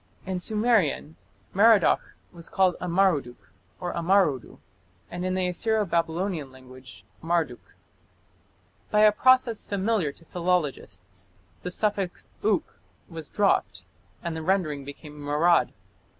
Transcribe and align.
In 0.25 0.39
Sumerian 0.39 1.15
Merodach 1.53 2.15
was 2.31 2.49
called 2.49 2.75
Amaruduk 2.81 3.51
or 3.79 3.93
Amarudu, 3.93 4.57
and 5.11 5.23
in 5.23 5.35
the 5.35 5.47
Assyro 5.47 5.85
Babylonian 5.87 6.51
language 6.51 7.05
Marduk. 7.21 7.75
By 8.89 9.01
a 9.01 9.11
process 9.11 9.63
familiar 9.63 10.11
to 10.11 10.25
philologists 10.25 11.29
the 11.61 11.69
suffix 11.69 12.31
"uk" 12.43 12.79
was 13.09 13.29
dropped 13.29 13.83
and 14.23 14.35
the 14.35 14.41
rendering 14.41 14.83
became 14.85 15.19
Marad. 15.19 15.71